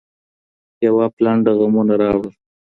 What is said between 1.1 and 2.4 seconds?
پلنډه غمونه راوړل